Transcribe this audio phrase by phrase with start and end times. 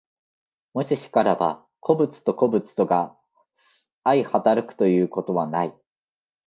[0.73, 3.15] もし然らば、個物と個物とが
[4.03, 5.77] 相働くということはない。